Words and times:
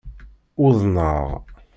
Uḍneɣ. 0.65 1.27